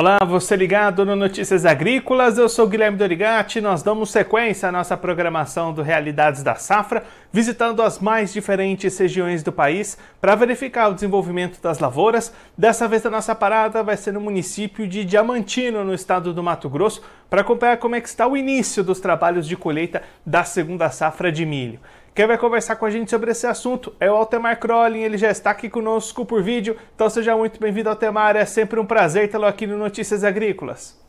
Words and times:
Olá, 0.00 0.20
você 0.24 0.56
ligado 0.56 1.04
no 1.04 1.14
Notícias 1.14 1.66
Agrícolas, 1.66 2.38
eu 2.38 2.48
sou 2.48 2.66
Guilherme 2.66 2.96
Dorigati. 2.96 3.60
Nós 3.60 3.82
damos 3.82 4.10
sequência 4.10 4.66
à 4.66 4.72
nossa 4.72 4.96
programação 4.96 5.74
do 5.74 5.82
Realidades 5.82 6.42
da 6.42 6.54
Safra, 6.54 7.04
visitando 7.30 7.82
as 7.82 7.98
mais 7.98 8.32
diferentes 8.32 8.96
regiões 8.96 9.42
do 9.42 9.52
país 9.52 9.98
para 10.18 10.34
verificar 10.34 10.88
o 10.88 10.94
desenvolvimento 10.94 11.60
das 11.60 11.80
lavouras. 11.80 12.32
Dessa 12.56 12.88
vez 12.88 13.04
a 13.04 13.10
nossa 13.10 13.34
parada 13.34 13.82
vai 13.82 13.94
ser 13.94 14.12
no 14.12 14.22
município 14.22 14.88
de 14.88 15.04
Diamantino, 15.04 15.84
no 15.84 15.92
estado 15.92 16.32
do 16.32 16.42
Mato 16.42 16.70
Grosso, 16.70 17.02
para 17.30 17.42
acompanhar 17.42 17.76
como 17.76 17.94
é 17.94 18.00
que 18.00 18.08
está 18.08 18.26
o 18.26 18.36
início 18.36 18.82
dos 18.82 18.98
trabalhos 18.98 19.46
de 19.46 19.56
colheita 19.56 20.02
da 20.26 20.42
segunda 20.42 20.90
safra 20.90 21.30
de 21.30 21.46
milho. 21.46 21.78
Quem 22.12 22.26
vai 22.26 22.36
conversar 22.36 22.74
com 22.74 22.84
a 22.84 22.90
gente 22.90 23.08
sobre 23.08 23.30
esse 23.30 23.46
assunto 23.46 23.94
é 24.00 24.10
o 24.10 24.16
Altemar 24.16 24.58
Crolling, 24.58 25.02
ele 25.02 25.16
já 25.16 25.30
está 25.30 25.52
aqui 25.52 25.70
conosco 25.70 26.26
por 26.26 26.42
vídeo, 26.42 26.76
então 26.92 27.08
seja 27.08 27.36
muito 27.36 27.60
bem-vindo, 27.60 27.88
Altemar, 27.88 28.34
é 28.34 28.44
sempre 28.44 28.80
um 28.80 28.84
prazer 28.84 29.30
tê-lo 29.30 29.46
aqui 29.46 29.64
no 29.64 29.78
Notícias 29.78 30.24
Agrícolas. 30.24 31.00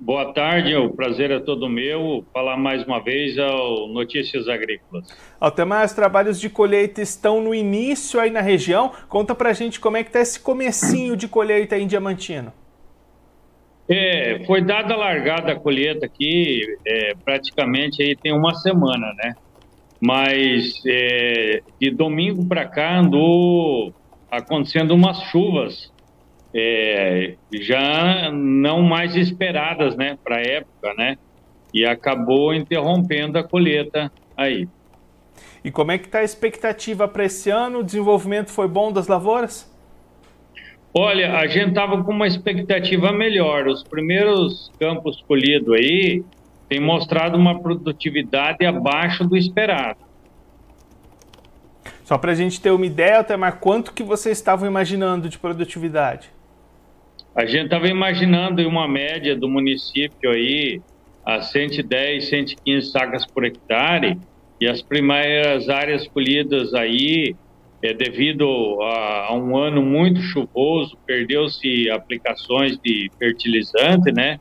Boa 0.00 0.32
tarde, 0.32 0.74
o 0.74 0.90
prazer 0.90 1.30
é 1.30 1.38
todo 1.38 1.68
meu, 1.68 2.24
falar 2.32 2.56
mais 2.56 2.82
uma 2.84 3.00
vez 3.00 3.38
ao 3.38 3.86
Notícias 3.88 4.48
Agrícolas. 4.48 5.06
Altemar, 5.38 5.84
os 5.84 5.92
trabalhos 5.92 6.40
de 6.40 6.50
colheita 6.50 7.00
estão 7.00 7.40
no 7.40 7.54
início 7.54 8.18
aí 8.18 8.30
na 8.30 8.40
região, 8.40 8.90
conta 9.08 9.34
pra 9.34 9.52
gente 9.52 9.78
como 9.78 9.96
é 9.96 10.02
que 10.02 10.10
tá 10.10 10.18
esse 10.20 10.40
comecinho 10.40 11.16
de 11.16 11.28
colheita 11.28 11.78
em 11.78 11.86
Diamantino. 11.86 12.52
É, 13.90 14.44
foi 14.46 14.62
dada 14.62 14.94
a 14.94 14.96
largada 14.96 15.52
a 15.52 15.56
colheita 15.56 16.06
aqui, 16.06 16.62
é, 16.86 17.14
praticamente 17.24 18.02
aí 18.02 18.14
tem 18.14 18.32
uma 18.32 18.54
semana, 18.54 19.12
né? 19.22 19.34
mas 20.00 20.80
é, 20.86 21.62
de 21.78 21.90
domingo 21.90 22.46
para 22.46 22.66
cá 22.66 22.98
andou 22.98 23.94
acontecendo 24.30 24.92
umas 24.92 25.20
chuvas 25.24 25.92
é, 26.54 27.34
já 27.52 28.30
não 28.32 28.80
mais 28.80 29.14
esperadas, 29.14 29.94
né, 29.96 30.18
para 30.24 30.36
a 30.36 30.40
época, 30.40 30.94
né, 30.96 31.18
e 31.72 31.84
acabou 31.84 32.54
interrompendo 32.54 33.38
a 33.38 33.44
colheita 33.44 34.10
aí. 34.36 34.66
E 35.62 35.70
como 35.70 35.92
é 35.92 35.98
que 35.98 36.06
está 36.06 36.20
a 36.20 36.24
expectativa 36.24 37.06
para 37.06 37.24
esse 37.26 37.50
ano? 37.50 37.80
O 37.80 37.84
desenvolvimento 37.84 38.50
foi 38.50 38.66
bom 38.66 38.90
das 38.90 39.06
lavouras? 39.06 39.70
Olha, 40.92 41.38
a 41.38 41.46
gente 41.46 41.68
estava 41.68 42.02
com 42.02 42.10
uma 42.10 42.26
expectativa 42.26 43.12
melhor. 43.12 43.68
Os 43.68 43.82
primeiros 43.84 44.72
campos 44.78 45.22
colhidos 45.22 45.72
aí, 45.74 46.24
tem 46.68 46.80
mostrado 46.80 47.36
uma 47.36 47.60
produtividade 47.60 48.64
abaixo 48.64 49.24
do 49.24 49.36
esperado. 49.36 49.98
Só 52.04 52.18
para 52.18 52.32
a 52.32 52.34
gente 52.34 52.60
ter 52.60 52.70
uma 52.70 52.86
ideia, 52.86 53.18
Altemar, 53.18 53.58
quanto 53.58 53.92
que 53.92 54.02
vocês 54.02 54.38
estavam 54.38 54.68
imaginando 54.68 55.28
de 55.28 55.38
produtividade? 55.38 56.28
A 57.34 57.46
gente 57.46 57.66
estava 57.66 57.86
imaginando 57.86 58.66
uma 58.68 58.88
média 58.88 59.36
do 59.36 59.48
município 59.48 60.30
aí 60.30 60.80
a 61.24 61.40
110, 61.40 62.28
115 62.28 62.90
sacas 62.90 63.24
por 63.24 63.44
hectare 63.44 64.18
e 64.60 64.68
as 64.68 64.82
primeiras 64.82 65.68
áreas 65.68 66.06
colhidas 66.08 66.74
aí, 66.74 67.34
é, 67.82 67.94
devido 67.94 68.78
a, 68.82 69.26
a 69.28 69.34
um 69.34 69.56
ano 69.56 69.82
muito 69.82 70.20
chuvoso, 70.20 70.96
perdeu-se 71.06 71.90
aplicações 71.90 72.78
de 72.78 73.10
fertilizante, 73.18 74.12
né? 74.12 74.38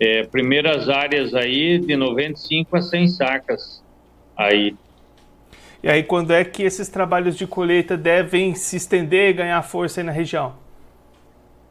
é, 0.00 0.24
primeiras 0.24 0.88
áreas 0.88 1.34
aí 1.34 1.78
de 1.78 1.96
95 1.96 2.76
a 2.76 2.82
100 2.82 3.08
sacas 3.08 3.84
aí. 4.36 4.74
E 5.82 5.88
aí, 5.88 6.02
quando 6.02 6.32
é 6.32 6.44
que 6.44 6.62
esses 6.62 6.88
trabalhos 6.88 7.36
de 7.36 7.46
colheita 7.46 7.96
devem 7.96 8.54
se 8.54 8.76
estender 8.76 9.30
e 9.30 9.32
ganhar 9.34 9.60
força 9.62 10.00
aí 10.00 10.04
na 10.04 10.12
região? 10.12 10.54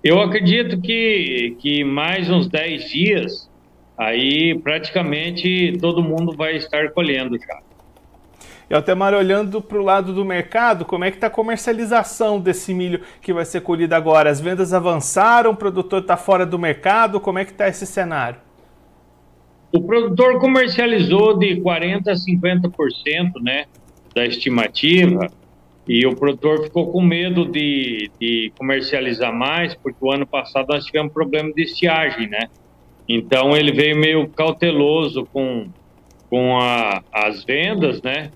Eu 0.03 0.22
acredito 0.22 0.80
que, 0.80 1.56
que 1.59 1.84
mais 1.84 2.30
uns 2.30 2.47
10 2.47 2.90
dias, 2.90 3.50
aí 3.97 4.57
praticamente 4.59 5.75
todo 5.80 6.03
mundo 6.03 6.35
vai 6.35 6.56
estar 6.57 6.91
colhendo 6.91 7.40
já. 7.40 7.59
E 8.69 8.74
Altemar, 8.74 9.13
olhando 9.13 9.62
para 9.62 9.78
o 9.78 9.84
lado 9.84 10.13
do 10.13 10.24
mercado, 10.24 10.85
como 10.85 11.03
é 11.03 11.12
que 11.12 11.18
está 11.18 11.28
a 11.28 11.29
comercialização 11.29 12.40
desse 12.40 12.74
milho 12.74 13.01
que 13.22 13.34
vai 13.34 13.46
ser 13.46 13.62
colhido 13.62 13.94
agora? 13.94 14.29
As 14.29 14.40
vendas 14.40 14.74
avançaram, 14.74 15.51
o 15.51 15.56
produtor 15.56 16.01
está 16.01 16.18
fora 16.18 16.46
do 16.46 16.57
mercado, 16.57 17.19
como 17.19 17.40
é 17.40 17.46
que 17.46 17.51
está 17.51 17.68
esse 17.68 17.85
cenário? 17.85 18.40
O 19.72 19.81
produtor 19.81 20.40
comercializou 20.40 21.38
de 21.38 21.56
40% 21.59 22.07
a 22.07 22.13
50% 22.13 23.41
né, 23.41 23.66
da 24.13 24.25
estimativa 24.25 25.28
e 25.88 26.06
o 26.06 26.16
produtor 26.16 26.63
ficou 26.63 26.91
com 26.91 27.01
medo 27.01 27.45
de, 27.45 28.09
de 28.19 28.53
comercializar 28.57 29.34
mais, 29.34 29.75
porque 29.75 29.97
o 30.00 30.12
ano 30.12 30.25
passado 30.25 30.68
nós 30.69 30.85
tivemos 30.85 31.12
problema 31.12 31.51
de 31.51 31.63
estiagem, 31.63 32.30
né? 32.30 32.47
Então 33.09 33.56
ele 33.56 33.72
veio 33.72 33.97
meio 33.97 34.30
cauteloso 34.30 35.25
com, 35.25 35.68
com 36.30 36.57
a, 36.57 37.03
as 37.12 37.44
vendas, 37.44 38.01
né? 38.01 38.31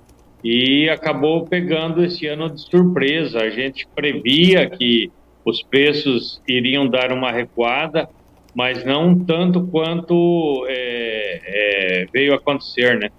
E 0.50 0.90
acabou 0.90 1.46
pegando 1.46 2.02
esse 2.06 2.26
ano 2.26 2.50
de 2.50 2.62
surpresa. 2.62 3.40
A 3.40 3.50
gente 3.50 3.86
previa 3.94 4.70
que 4.70 5.12
os 5.44 5.62
preços 5.62 6.42
iriam 6.48 6.88
dar 6.88 7.12
uma 7.12 7.34
recuada, 7.34 8.08
mas 8.56 8.86
não 8.86 9.14
tanto 9.26 9.68
quanto 9.68 10.66
é, 10.70 11.42
é, 11.44 12.06
veio 12.14 12.34
acontecer, 12.34 12.98
né? 12.98 13.10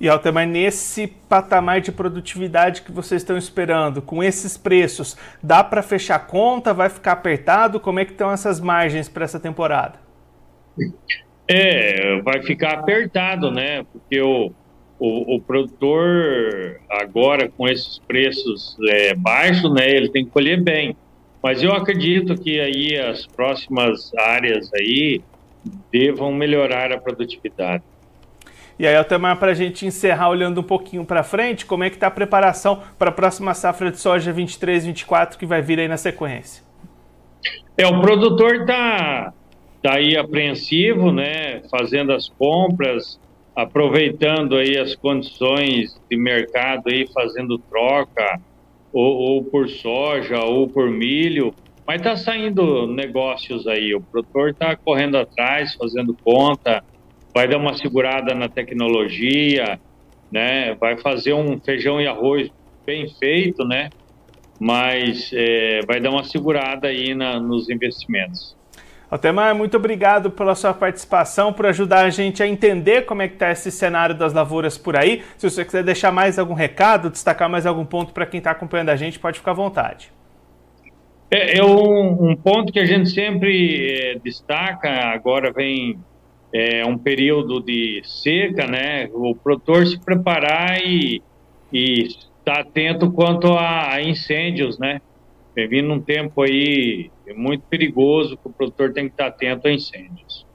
E 0.00 0.08
Altemar, 0.08 0.44
nesse 0.44 1.06
patamar 1.06 1.80
de 1.80 1.92
produtividade 1.92 2.82
que 2.82 2.90
vocês 2.90 3.22
estão 3.22 3.38
esperando, 3.38 4.02
com 4.02 4.24
esses 4.24 4.56
preços, 4.56 5.16
dá 5.40 5.62
para 5.62 5.84
fechar 5.84 6.18
conta? 6.26 6.74
Vai 6.74 6.88
ficar 6.88 7.12
apertado? 7.12 7.78
Como 7.78 8.00
é 8.00 8.04
que 8.04 8.10
estão 8.10 8.32
essas 8.32 8.58
margens 8.58 9.08
para 9.08 9.22
essa 9.22 9.38
temporada? 9.38 10.00
É, 11.46 12.20
vai 12.22 12.42
ficar 12.42 12.72
apertado, 12.72 13.52
né? 13.52 13.84
Porque 13.92 14.20
o, 14.20 14.52
o, 15.00 15.36
o, 15.36 15.40
produtor 15.40 16.78
agora 16.88 17.50
com 17.56 17.66
esses 17.66 17.98
preços 18.06 18.76
é, 18.88 19.14
baixos, 19.14 19.72
né, 19.72 19.88
ele 19.90 20.10
tem 20.10 20.24
que 20.24 20.30
colher 20.30 20.62
bem. 20.62 20.94
Mas 21.42 21.62
eu 21.62 21.72
acredito 21.72 22.34
que 22.34 22.60
aí 22.60 22.98
as 22.98 23.26
próximas 23.26 24.14
áreas 24.14 24.70
aí 24.74 25.22
devam 25.90 26.32
melhorar 26.32 26.92
a 26.92 26.98
produtividade. 26.98 27.82
E 28.78 28.86
aí, 28.86 28.94
Altemar, 28.94 29.38
para 29.38 29.50
a 29.52 29.54
gente 29.54 29.84
encerrar 29.84 30.30
olhando 30.30 30.60
um 30.60 30.64
pouquinho 30.64 31.04
para 31.04 31.22
frente, 31.22 31.66
como 31.66 31.84
é 31.84 31.90
que 31.90 31.96
está 31.96 32.06
a 32.06 32.10
preparação 32.10 32.82
para 32.98 33.10
a 33.10 33.12
próxima 33.12 33.52
safra 33.52 33.90
de 33.90 33.98
soja 33.98 34.32
23, 34.32 34.86
24 34.86 35.38
que 35.38 35.44
vai 35.44 35.60
vir 35.60 35.80
aí 35.80 35.88
na 35.88 35.98
sequência? 35.98 36.62
É, 37.76 37.86
o 37.86 38.00
produtor 38.00 38.62
está 38.62 39.32
tá 39.82 39.94
aí 39.96 40.16
apreensivo, 40.16 41.12
né, 41.12 41.62
fazendo 41.70 42.12
as 42.12 42.28
compras, 42.28 43.18
aproveitando 43.54 44.56
aí 44.56 44.78
as 44.78 44.94
condições 44.94 46.00
de 46.10 46.16
mercado 46.16 46.84
aí, 46.88 47.06
fazendo 47.12 47.58
troca, 47.58 48.40
ou, 48.92 49.16
ou 49.16 49.44
por 49.44 49.68
soja, 49.68 50.40
ou 50.44 50.68
por 50.68 50.90
milho, 50.90 51.54
mas 51.86 51.98
está 51.98 52.16
saindo 52.16 52.86
negócios 52.86 53.66
aí. 53.66 53.94
O 53.94 54.00
produtor 54.00 54.50
está 54.50 54.76
correndo 54.76 55.16
atrás, 55.16 55.74
fazendo 55.74 56.16
conta, 56.22 56.82
vai 57.34 57.48
dar 57.48 57.58
uma 57.58 57.74
segurada 57.74 58.34
na 58.34 58.48
tecnologia, 58.48 59.78
né? 60.30 60.74
Vai 60.74 60.98
fazer 60.98 61.32
um 61.32 61.58
feijão 61.60 62.00
e 62.00 62.06
arroz 62.06 62.48
bem 62.86 63.08
feito, 63.18 63.64
né? 63.64 63.90
Mas 64.60 65.30
é, 65.32 65.80
vai 65.86 66.00
dar 66.00 66.10
uma 66.10 66.24
segurada 66.24 66.88
aí 66.88 67.14
na, 67.14 67.40
nos 67.40 67.68
investimentos. 67.68 68.56
Altemar, 69.10 69.56
muito 69.56 69.76
obrigado 69.76 70.30
pela 70.30 70.54
sua 70.54 70.72
participação, 70.72 71.52
por 71.52 71.66
ajudar 71.66 72.04
a 72.04 72.10
gente 72.10 72.42
a 72.42 72.46
entender 72.46 73.06
como 73.06 73.22
é 73.22 73.28
que 73.28 73.34
está 73.34 73.50
esse 73.50 73.70
cenário 73.72 74.14
das 74.14 74.32
lavouras 74.32 74.78
por 74.78 74.96
aí. 74.96 75.22
Se 75.36 75.50
você 75.50 75.64
quiser 75.64 75.82
deixar 75.82 76.12
mais 76.12 76.38
algum 76.38 76.54
recado, 76.54 77.10
destacar 77.10 77.48
mais 77.48 77.66
algum 77.66 77.84
ponto 77.84 78.12
para 78.12 78.24
quem 78.24 78.38
está 78.38 78.52
acompanhando 78.52 78.90
a 78.90 78.96
gente, 78.96 79.18
pode 79.18 79.38
ficar 79.38 79.50
à 79.50 79.54
vontade. 79.54 80.12
É, 81.28 81.58
é 81.58 81.64
um, 81.64 82.30
um, 82.30 82.36
ponto 82.36 82.72
que 82.72 82.78
a 82.78 82.86
gente 82.86 83.10
sempre 83.10 83.90
é, 84.00 84.18
destaca, 84.22 84.88
agora 84.88 85.52
vem 85.52 85.98
é, 86.52 86.86
um 86.86 86.96
período 86.96 87.60
de 87.60 88.02
seca, 88.04 88.66
né? 88.66 89.08
O 89.12 89.34
produtor 89.34 89.86
se 89.88 89.98
preparar 89.98 90.80
e, 90.80 91.20
estar 91.72 92.14
tá 92.44 92.60
atento 92.60 93.10
quanto 93.10 93.52
a, 93.54 93.94
a 93.94 94.02
incêndios, 94.02 94.78
né? 94.78 95.00
Vem 95.54 95.68
vindo 95.68 95.92
um 95.92 96.00
tempo 96.00 96.42
aí 96.42 97.10
muito 97.34 97.64
perigoso 97.64 98.36
que 98.36 98.48
o 98.48 98.52
produtor 98.52 98.92
tem 98.92 99.06
que 99.06 99.12
estar 99.12 99.26
atento 99.26 99.68
a 99.68 99.72
incêndios. 99.72 100.46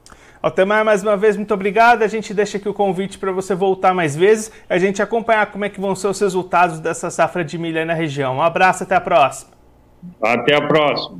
Altemar, 0.42 0.86
mais 0.86 1.02
uma 1.02 1.18
vez, 1.18 1.36
muito 1.36 1.54
obrigado. 1.54 2.04
A 2.04 2.08
gente 2.08 2.34
deixa 2.34 2.58
aqui 2.58 2.70
o 2.70 2.74
convite 2.74 3.18
para 3.18 3.32
você 3.32 3.56
voltar 3.56 3.94
mais 3.94 4.16
vezes, 4.16 4.52
a 4.70 4.78
gente 4.78 5.02
acompanhar 5.02 5.48
como 5.48 5.66
é 5.66 5.70
que 5.70 5.82
vão 5.82 5.96
ser 5.96 6.08
os 6.08 6.20
resultados 6.20 6.80
dessa 6.80 7.10
safra 7.10 7.44
de 7.44 7.58
milho 7.58 7.84
na 7.86 7.94
região. 7.94 8.38
Um 8.38 8.42
abraço, 8.42 8.84
até 8.84 8.96
a 8.96 9.02
próxima. 9.02 9.55
Até 10.22 10.56
a 10.56 10.62
próxima. 10.62 11.20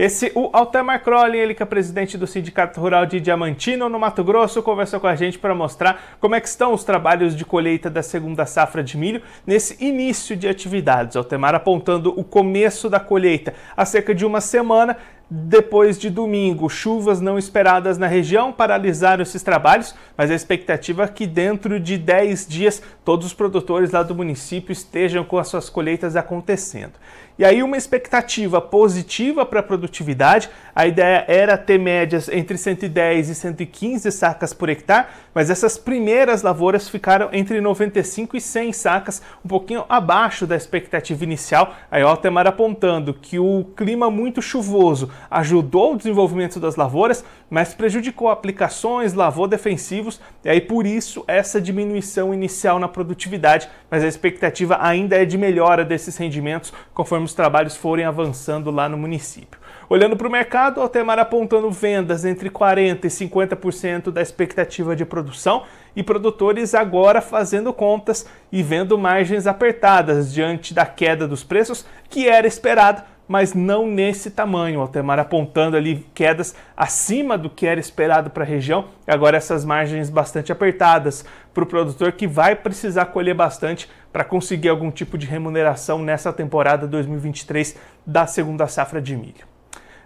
Esse, 0.00 0.32
o 0.34 0.48
Altemar 0.54 1.02
Crowley, 1.04 1.38
ele 1.38 1.54
que 1.54 1.62
é 1.62 1.66
presidente 1.66 2.16
do 2.16 2.26
Sindicato 2.26 2.80
Rural 2.80 3.04
de 3.04 3.20
Diamantino, 3.20 3.86
no 3.86 3.98
Mato 3.98 4.24
Grosso, 4.24 4.62
conversou 4.62 4.98
com 4.98 5.06
a 5.06 5.14
gente 5.14 5.38
para 5.38 5.54
mostrar 5.54 6.16
como 6.18 6.34
é 6.34 6.40
que 6.40 6.48
estão 6.48 6.72
os 6.72 6.84
trabalhos 6.84 7.36
de 7.36 7.44
colheita 7.44 7.90
da 7.90 8.02
segunda 8.02 8.46
safra 8.46 8.82
de 8.82 8.96
milho 8.96 9.20
nesse 9.46 9.76
início 9.84 10.34
de 10.34 10.48
atividades. 10.48 11.16
Altemar 11.16 11.54
apontando 11.54 12.18
o 12.18 12.24
começo 12.24 12.88
da 12.88 12.98
colheita 12.98 13.52
há 13.76 13.84
cerca 13.84 14.14
de 14.14 14.24
uma 14.24 14.40
semana, 14.40 14.96
Depois 15.32 15.96
de 15.96 16.10
domingo, 16.10 16.68
chuvas 16.68 17.20
não 17.20 17.38
esperadas 17.38 17.96
na 17.96 18.08
região 18.08 18.50
paralisaram 18.50 19.22
esses 19.22 19.44
trabalhos, 19.44 19.94
mas 20.16 20.28
a 20.28 20.34
expectativa 20.34 21.04
é 21.04 21.06
que 21.06 21.24
dentro 21.24 21.78
de 21.78 21.96
10 21.96 22.48
dias 22.48 22.82
todos 23.04 23.26
os 23.26 23.32
produtores 23.32 23.92
lá 23.92 24.02
do 24.02 24.12
município 24.12 24.72
estejam 24.72 25.22
com 25.22 25.38
as 25.38 25.46
suas 25.46 25.70
colheitas 25.70 26.16
acontecendo. 26.16 26.94
E 27.38 27.44
aí 27.44 27.62
uma 27.62 27.76
expectativa 27.76 28.60
positiva 28.60 29.46
para 29.46 29.60
a 29.60 29.62
produtividade, 29.62 30.50
a 30.74 30.86
ideia 30.86 31.24
era 31.26 31.56
ter 31.56 31.78
médias 31.78 32.28
entre 32.28 32.58
110 32.58 33.30
e 33.30 33.34
115 33.34 34.12
sacas 34.12 34.52
por 34.52 34.68
hectare, 34.68 35.06
mas 35.32 35.48
essas 35.48 35.78
primeiras 35.78 36.42
lavouras 36.42 36.88
ficaram 36.88 37.30
entre 37.32 37.60
95 37.60 38.36
e 38.36 38.40
100 38.40 38.72
sacas, 38.74 39.22
um 39.44 39.48
pouquinho 39.48 39.86
abaixo 39.88 40.46
da 40.46 40.54
expectativa 40.54 41.24
inicial. 41.24 41.74
Aí 41.90 42.02
o 42.02 42.08
Altemar 42.08 42.46
apontando 42.46 43.14
que 43.14 43.38
o 43.38 43.64
clima 43.74 44.10
muito 44.10 44.42
chuvoso 44.42 45.08
ajudou 45.30 45.94
o 45.94 45.96
desenvolvimento 45.96 46.60
das 46.60 46.76
lavouras, 46.76 47.24
mas 47.48 47.74
prejudicou 47.74 48.28
aplicações, 48.28 49.12
lavou 49.12 49.48
defensivos, 49.48 50.20
e 50.44 50.48
aí 50.48 50.60
por 50.60 50.86
isso 50.86 51.24
essa 51.26 51.60
diminuição 51.60 52.32
inicial 52.32 52.78
na 52.78 52.88
produtividade, 52.88 53.68
mas 53.90 54.04
a 54.04 54.08
expectativa 54.08 54.78
ainda 54.80 55.16
é 55.16 55.24
de 55.24 55.36
melhora 55.36 55.84
desses 55.84 56.16
rendimentos 56.16 56.72
conforme 56.94 57.24
os 57.24 57.34
trabalhos 57.34 57.76
forem 57.76 58.04
avançando 58.04 58.70
lá 58.70 58.88
no 58.88 58.96
município. 58.96 59.60
Olhando 59.88 60.16
para 60.16 60.28
o 60.28 60.30
mercado, 60.30 60.78
o 60.78 60.82
Altemar 60.82 61.18
apontando 61.18 61.68
vendas 61.68 62.24
entre 62.24 62.48
40% 62.48 63.04
e 63.04 63.08
50% 63.08 64.10
da 64.12 64.22
expectativa 64.22 64.94
de 64.94 65.04
produção 65.04 65.64
e 65.96 66.02
produtores 66.02 66.74
agora 66.74 67.20
fazendo 67.20 67.72
contas 67.72 68.24
e 68.52 68.62
vendo 68.62 68.96
margens 68.96 69.48
apertadas 69.48 70.32
diante 70.32 70.72
da 70.72 70.86
queda 70.86 71.26
dos 71.26 71.42
preços 71.42 71.84
que 72.08 72.28
era 72.28 72.46
esperada, 72.46 73.04
mas 73.30 73.54
não 73.54 73.86
nesse 73.86 74.28
tamanho. 74.28 74.80
O 74.80 74.82
Altemar 74.82 75.20
apontando 75.20 75.76
ali 75.76 76.04
quedas 76.12 76.52
acima 76.76 77.38
do 77.38 77.48
que 77.48 77.64
era 77.64 77.78
esperado 77.78 78.28
para 78.28 78.42
a 78.42 78.46
região, 78.46 78.86
agora 79.06 79.36
essas 79.36 79.64
margens 79.64 80.10
bastante 80.10 80.50
apertadas 80.50 81.24
para 81.54 81.62
o 81.62 81.66
produtor 81.66 82.10
que 82.10 82.26
vai 82.26 82.56
precisar 82.56 83.04
colher 83.06 83.36
bastante 83.36 83.88
para 84.12 84.24
conseguir 84.24 84.68
algum 84.68 84.90
tipo 84.90 85.16
de 85.16 85.28
remuneração 85.28 86.00
nessa 86.00 86.32
temporada 86.32 86.88
2023 86.88 87.76
da 88.04 88.26
segunda 88.26 88.66
safra 88.66 89.00
de 89.00 89.16
milho. 89.16 89.49